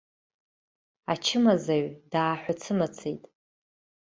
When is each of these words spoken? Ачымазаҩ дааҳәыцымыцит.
Ачымазаҩ 1.11 1.83
дааҳәыцымыцит. 2.11 3.21